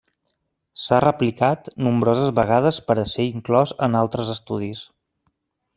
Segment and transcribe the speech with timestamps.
[0.83, 4.83] S'ha replicat nombroses vegades per a ser inclòs en altres estudis.